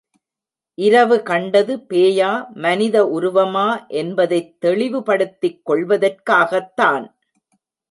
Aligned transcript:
இரவு 0.77 1.23
கண்டது 1.23 1.77
பேயா, 1.89 2.47
மனித 2.53 3.03
உருவமா 3.19 3.87
என்பதைத் 3.87 4.61
தெளிவுப்படுத்திக் 4.61 5.61
கொள்வதற்காகத்தான். 5.65 7.15